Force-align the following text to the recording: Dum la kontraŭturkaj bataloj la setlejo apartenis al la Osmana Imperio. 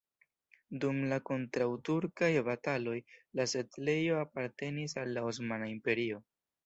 Dum 0.83 1.01
la 1.11 1.17
kontraŭturkaj 1.29 2.31
bataloj 2.47 2.95
la 3.41 3.45
setlejo 3.55 4.17
apartenis 4.23 5.01
al 5.03 5.15
la 5.19 5.29
Osmana 5.33 5.69
Imperio. 5.75 6.19